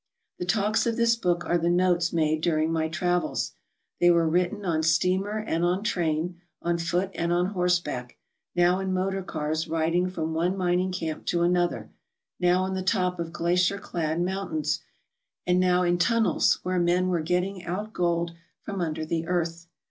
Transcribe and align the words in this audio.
The 0.39 0.45
talks 0.45 0.87
of 0.87 0.97
this 0.97 1.15
book 1.15 1.45
are 1.45 1.59
the 1.59 1.69
notes 1.69 2.11
made 2.11 2.41
during 2.41 2.71
my 2.73 2.87
travels. 2.87 3.53
They 3.99 4.09
were 4.09 4.27
written 4.27 4.65
on 4.65 4.81
steamer 4.81 5.37
and 5.37 5.63
on 5.63 5.83
train, 5.83 6.41
on 6.59 6.79
foot 6.79 7.11
and 7.13 7.31
on 7.31 7.51
horseback, 7.53 8.17
now 8.55 8.79
in 8.79 8.95
motor 8.95 9.21
cars 9.21 9.67
riding* 9.67 10.09
from 10.09 10.33
one 10.33 10.57
mining 10.57 10.91
camp 10.91 11.27
to 11.27 11.43
another, 11.43 11.91
now 12.39 12.63
on 12.63 12.73
the 12.73 12.81
top 12.81 13.19
of 13.19 13.31
glacier 13.31 13.77
clad 13.77 14.19
mountains, 14.19 14.79
and 15.45 15.59
now 15.59 15.83
in 15.83 15.99
tunnels 15.99 16.55
Where 16.63 16.79
men 16.79 17.09
were 17.09 17.21
getting 17.21 17.63
out 17.65 17.93
gold 17.93 18.31
from 18.63 18.81
under 18.81 19.05
the 19.05 19.27
earth. 19.27 19.67